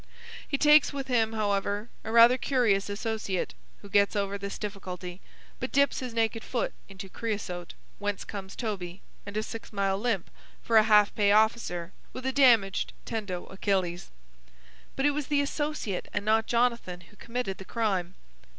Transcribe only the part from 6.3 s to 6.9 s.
foot